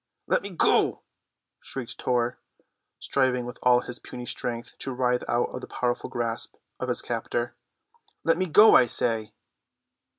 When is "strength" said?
4.25-4.75